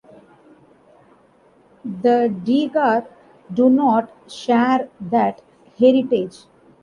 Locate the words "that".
4.99-5.43